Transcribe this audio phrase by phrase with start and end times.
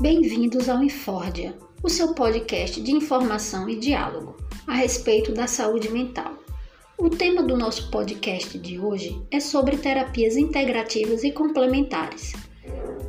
[0.00, 6.38] Bem-vindos ao Infórdia, o seu podcast de informação e diálogo a respeito da saúde mental.
[6.96, 12.32] O tema do nosso podcast de hoje é sobre terapias integrativas e complementares.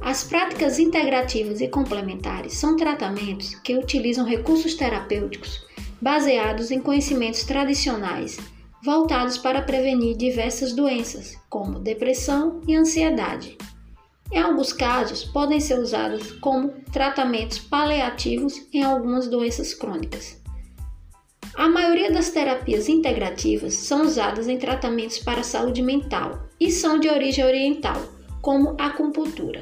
[0.01, 5.63] As práticas integrativas e complementares são tratamentos que utilizam recursos terapêuticos
[6.01, 8.39] baseados em conhecimentos tradicionais
[8.83, 13.57] voltados para prevenir diversas doenças, como depressão e ansiedade.
[14.31, 20.39] Em alguns casos, podem ser usados como tratamentos paliativos em algumas doenças crônicas.
[21.55, 26.99] A maioria das terapias integrativas são usadas em tratamentos para a saúde mental e são
[26.99, 28.01] de origem oriental,
[28.41, 29.61] como a acupuntura.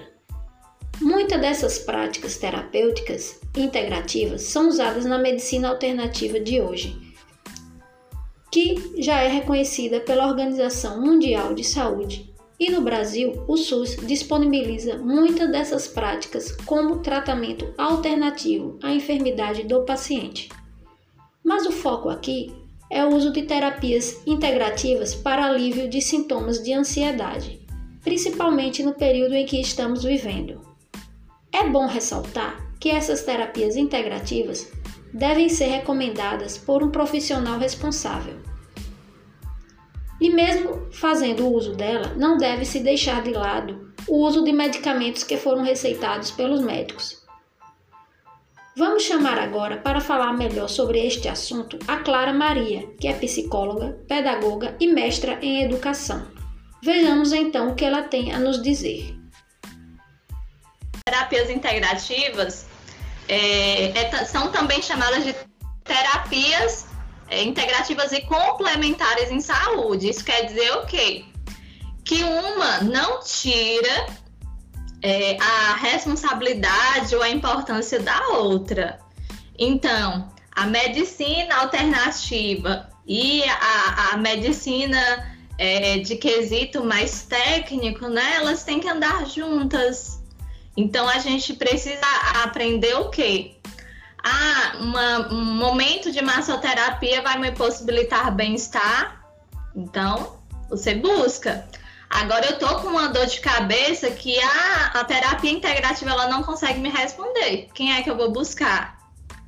[1.02, 7.00] Muitas dessas práticas terapêuticas integrativas são usadas na medicina alternativa de hoje,
[8.52, 12.34] que já é reconhecida pela Organização Mundial de Saúde.
[12.60, 19.84] E no Brasil, o SUS disponibiliza muitas dessas práticas como tratamento alternativo à enfermidade do
[19.84, 20.50] paciente.
[21.44, 22.52] Mas o foco aqui
[22.90, 27.60] é o uso de terapias integrativas para alívio de sintomas de ansiedade,
[28.02, 30.62] principalmente no período em que estamos vivendo.
[31.54, 34.72] É bom ressaltar que essas terapias integrativas
[35.14, 38.47] devem ser recomendadas por um profissional responsável.
[40.20, 45.24] E mesmo fazendo uso dela, não deve se deixar de lado o uso de medicamentos
[45.24, 47.26] que foram receitados pelos médicos.
[48.76, 53.98] Vamos chamar agora para falar melhor sobre este assunto a Clara Maria, que é psicóloga,
[54.08, 56.28] pedagoga e mestra em educação.
[56.84, 59.16] Vejamos então o que ela tem a nos dizer.
[61.06, 62.68] Terapias integrativas
[63.28, 65.36] é, é, são também chamadas de
[65.84, 66.86] terapias
[67.30, 70.10] é, integrativas e complementares em saúde.
[70.10, 71.26] Isso quer dizer o quê?
[72.04, 74.08] Que uma não tira
[75.02, 79.00] é, a responsabilidade ou a importância da outra.
[79.58, 88.36] Então, a medicina alternativa e a, a medicina é, de quesito mais técnico, né?
[88.36, 90.22] Elas têm que andar juntas.
[90.76, 92.06] Então a gente precisa
[92.44, 93.57] aprender o quê?
[94.30, 99.26] Ah, uma, um momento de massoterapia vai me possibilitar bem-estar.
[99.74, 100.36] Então,
[100.70, 101.66] você busca.
[102.10, 106.44] Agora eu tô com uma dor de cabeça que a, a terapia integrativa ela não
[106.44, 107.70] consegue me responder.
[107.74, 108.98] Quem é que eu vou buscar,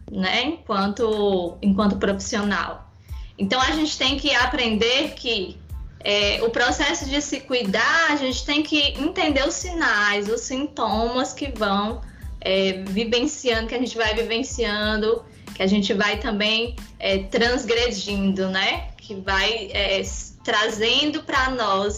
[0.10, 0.44] né?
[0.44, 2.90] Enquanto, enquanto profissional.
[3.38, 5.60] Então a gente tem que aprender que
[6.00, 11.34] é, o processo de se cuidar, a gente tem que entender os sinais, os sintomas
[11.34, 12.02] que vão
[12.42, 18.92] é, vivenciando, que a gente vai vivenciando, que a gente vai também é, transgredindo, né?
[18.98, 20.02] Que vai é,
[20.44, 21.98] trazendo para nós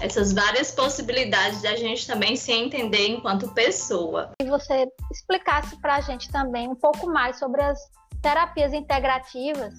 [0.00, 4.32] essas várias possibilidades da gente também se entender enquanto pessoa.
[4.40, 7.78] E você explicasse para a gente também um pouco mais sobre as
[8.20, 9.74] terapias integrativas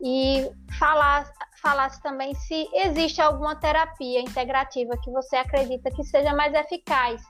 [0.00, 1.30] e falar,
[1.60, 7.22] falasse também se existe alguma terapia integrativa que você acredita que seja mais eficaz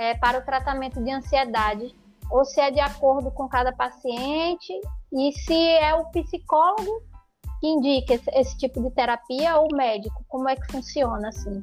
[0.00, 1.94] é, para o tratamento de ansiedade,
[2.30, 4.72] ou se é de acordo com cada paciente,
[5.12, 7.02] e se é o psicólogo
[7.60, 11.62] que indica esse, esse tipo de terapia ou o médico, como é que funciona assim?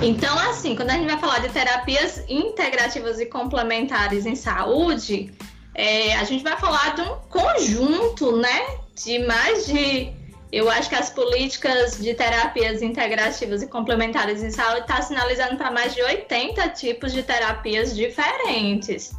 [0.00, 5.34] Então, assim, quando a gente vai falar de terapias integrativas e complementares em saúde,
[5.74, 10.12] é, a gente vai falar de um conjunto, né, de mais de.
[10.50, 15.70] Eu acho que as políticas de terapias integrativas e complementares em saúde está sinalizando para
[15.70, 19.12] mais de 80 tipos de terapias diferentes.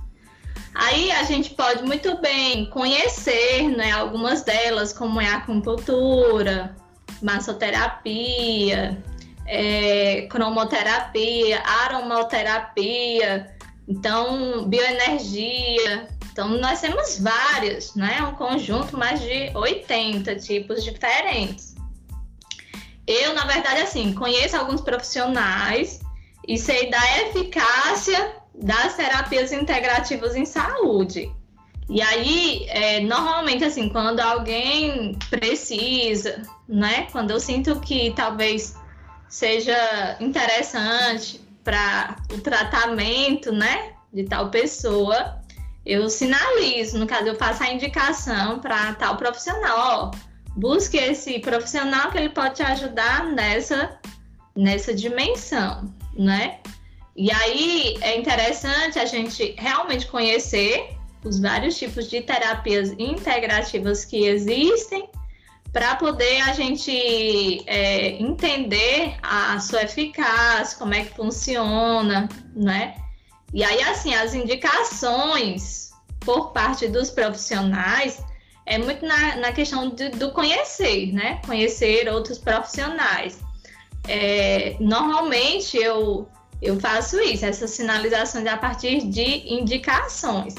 [0.74, 6.76] Aí a gente pode muito bem conhecer né, algumas delas, como é a acupuntura,
[7.22, 8.98] massoterapia,
[9.46, 13.52] é, cromoterapia, aromoterapia,
[13.88, 16.08] então bioenergia,
[16.40, 18.24] então, nós temos vários, né?
[18.24, 21.76] Um conjunto mais de 80 tipos diferentes.
[23.06, 26.00] Eu, na verdade, assim, conheço alguns profissionais
[26.48, 31.30] e sei da eficácia das terapias integrativas em saúde.
[31.90, 37.10] E aí, é, normalmente, assim, quando alguém precisa, né?
[37.12, 38.78] Quando eu sinto que talvez
[39.28, 43.92] seja interessante para o tratamento, né?
[44.14, 45.39] De tal pessoa,
[45.86, 49.78] eu sinalizo, no caso, eu faço a indicação para tal profissional.
[49.78, 50.12] Ó,
[50.56, 54.00] busque esse profissional que ele pode te ajudar nessa,
[54.56, 56.60] nessa dimensão, né?
[57.16, 64.26] E aí é interessante a gente realmente conhecer os vários tipos de terapias integrativas que
[64.26, 65.10] existem
[65.72, 72.96] para poder a gente é, entender a sua eficácia, como é que funciona, né?
[73.54, 78.22] E aí, assim, as indicações por parte dos profissionais
[78.66, 81.42] é muito na, na questão de, do conhecer, né?
[81.46, 83.40] Conhecer outros profissionais.
[84.08, 86.28] É, normalmente eu,
[86.62, 90.54] eu faço isso, essas sinalizações a partir de indicações.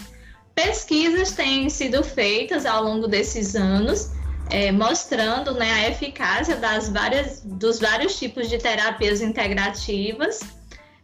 [0.55, 4.11] Pesquisas têm sido feitas ao longo desses anos,
[4.51, 10.41] é, mostrando né, a eficácia das várias, dos vários tipos de terapias integrativas,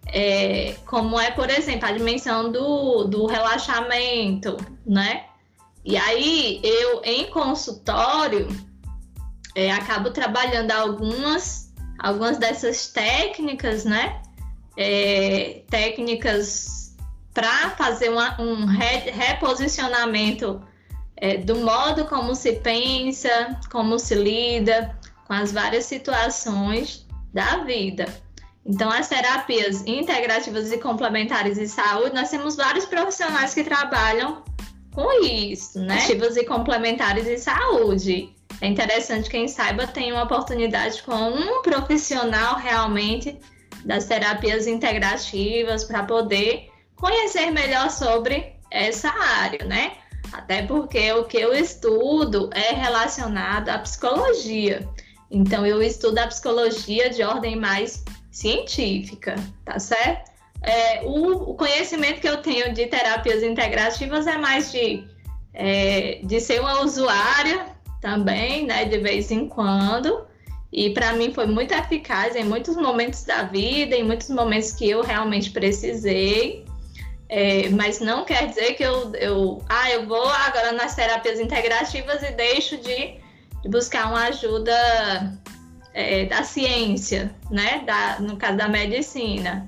[0.06, 4.56] é, como é, por exemplo, a dimensão do, do relaxamento,
[4.86, 5.24] né?
[5.84, 8.48] E aí, eu, em consultório,
[9.54, 14.20] é, acabo trabalhando algumas, algumas dessas técnicas, né?
[14.76, 16.96] É, técnicas
[17.32, 20.60] para fazer uma, um re, reposicionamento
[21.16, 28.06] é, do modo como se pensa, como se lida com as várias situações da vida.
[28.68, 34.42] Então, as terapias integrativas e complementares de saúde, nós temos vários profissionais que trabalham
[34.92, 35.98] com isso, né?
[35.98, 38.34] Ativas e complementares de saúde.
[38.60, 43.38] É interessante quem saiba tem uma oportunidade com um profissional realmente
[43.84, 49.92] das terapias integrativas para poder conhecer melhor sobre essa área, né?
[50.32, 54.88] Até porque o que eu estudo é relacionado à psicologia.
[55.30, 58.02] Então eu estudo a psicologia de ordem mais
[58.36, 59.34] científica,
[59.64, 60.30] tá certo?
[60.62, 65.06] É, o, o, conhecimento que eu tenho de terapias integrativas é mais de,
[65.54, 67.66] é, de ser uma usuária
[68.00, 70.26] também, né, de vez em quando.
[70.70, 74.90] E para mim foi muito eficaz em muitos momentos da vida, em muitos momentos que
[74.90, 76.66] eu realmente precisei.
[77.30, 82.22] É, mas não quer dizer que eu, eu, ah, eu vou agora nas terapias integrativas
[82.22, 83.14] e deixo de,
[83.62, 85.40] de buscar uma ajuda
[85.96, 87.82] é, da ciência, né?
[87.86, 89.66] Da, no caso da medicina.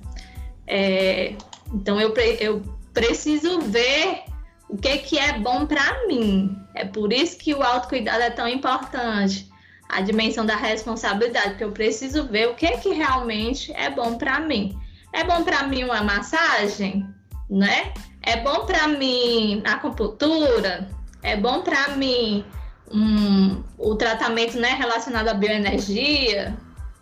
[0.66, 1.32] É,
[1.72, 4.24] então eu, eu preciso ver
[4.68, 6.54] o que, que é bom para mim.
[6.74, 9.48] É por isso que o autocuidado é tão importante.
[9.88, 14.38] A dimensão da responsabilidade, porque eu preciso ver o que, que realmente é bom para
[14.38, 14.78] mim.
[15.14, 17.06] É bom para mim uma massagem,
[17.48, 17.94] né?
[18.20, 20.86] É bom para mim a acupuntura?
[21.22, 22.44] É bom para mim
[22.92, 26.56] um, o tratamento né, relacionado à bioenergia,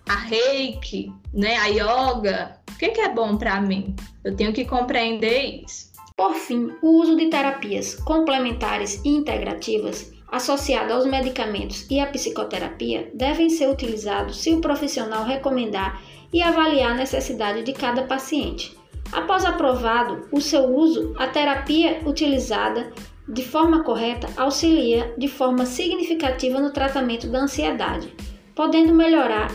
[0.08, 3.94] a reiki, né, a yoga, o que, que é bom para mim?
[4.24, 5.90] Eu tenho que compreender isso.
[6.16, 13.10] Por fim, o uso de terapias complementares e integrativas associado aos medicamentos e à psicoterapia
[13.14, 16.02] devem ser utilizados se o profissional recomendar
[16.32, 18.76] e avaliar a necessidade de cada paciente.
[19.12, 22.92] Após aprovado o seu uso, a terapia utilizada
[23.28, 28.14] de forma correta auxilia de forma significativa no tratamento da ansiedade,
[28.54, 29.52] podendo melhorar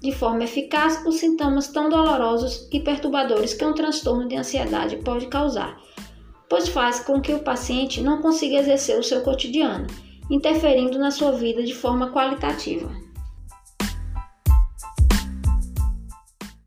[0.00, 5.26] de forma eficaz os sintomas tão dolorosos e perturbadores que um transtorno de ansiedade pode
[5.26, 5.80] causar,
[6.48, 9.86] pois faz com que o paciente não consiga exercer o seu cotidiano,
[10.28, 12.90] interferindo na sua vida de forma qualitativa.